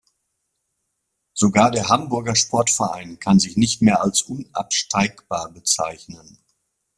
[1.35, 6.39] Sogar der Hamburger Sportverein kann sich nicht mehr als unabsteigbar bezeichnen.